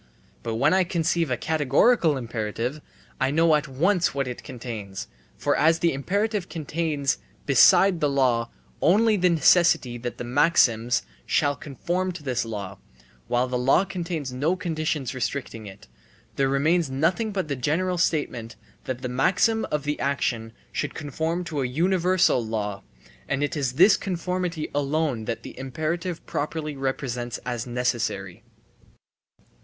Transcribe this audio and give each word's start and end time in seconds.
But 0.41 0.55
when 0.55 0.73
I 0.73 0.83
conceive 0.83 1.29
a 1.29 1.37
categorical 1.37 2.17
imperative, 2.17 2.81
I 3.19 3.29
know 3.29 3.53
at 3.53 3.67
once 3.67 4.15
what 4.15 4.27
it 4.27 4.41
contains. 4.43 5.07
For 5.37 5.55
as 5.55 5.77
the 5.77 5.93
imperative 5.93 6.49
contains 6.49 7.19
besides 7.45 7.99
the 7.99 8.09
law 8.09 8.49
only 8.81 9.15
the 9.15 9.29
necessity 9.29 9.99
that 9.99 10.17
the 10.17 10.23
maxims 10.23 11.03
* 11.15 11.25
shall 11.37 11.55
conform 11.55 12.11
to 12.13 12.23
this 12.23 12.43
law, 12.45 12.79
while 13.27 13.47
the 13.47 13.59
law 13.59 13.85
contains 13.85 14.33
no 14.33 14.55
conditions 14.55 15.13
restricting 15.13 15.67
it, 15.67 15.87
there 16.35 16.49
remains 16.49 16.89
nothing 16.89 17.31
but 17.31 17.47
the 17.47 17.55
general 17.55 17.99
statement 17.99 18.55
that 18.85 19.03
the 19.03 19.07
maxim 19.07 19.65
of 19.69 19.83
the 19.83 19.99
action 19.99 20.51
should 20.71 20.95
conform 20.95 21.43
to 21.43 21.61
a 21.61 21.67
universal 21.67 22.43
law, 22.43 22.81
and 23.29 23.43
it 23.43 23.55
is 23.55 23.73
this 23.73 23.97
conformity 23.97 24.67
alone 24.73 25.25
that 25.25 25.43
the 25.43 25.55
imperative 25.59 26.25
properly 26.25 26.75
represents 26.75 27.37
as 27.45 27.67
necessary. 27.67 28.41